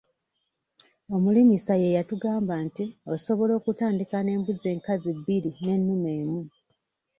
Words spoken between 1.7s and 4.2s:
ye yatugamba nti osobola okutandika